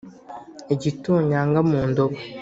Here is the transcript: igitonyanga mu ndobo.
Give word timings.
igitonyanga 0.73 1.59
mu 1.69 1.79
ndobo. 1.89 2.17